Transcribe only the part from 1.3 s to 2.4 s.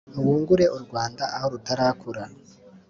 aho rutarakura